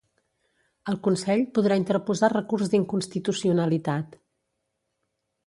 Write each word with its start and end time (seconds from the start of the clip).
El 0.93 0.95
Consell 1.07 1.43
podrà 1.57 1.77
interposar 1.81 2.31
recurs 2.33 2.73
d'inconstitucionalitat. 2.73 4.19